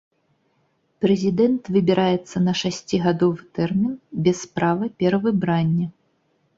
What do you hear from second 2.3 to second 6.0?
на шасцігадовы тэрмін без права перавыбрання.